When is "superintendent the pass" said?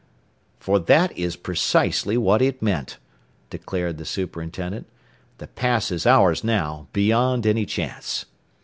4.05-5.91